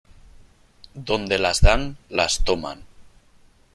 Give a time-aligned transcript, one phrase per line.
[0.95, 2.85] Donde las dan las toman.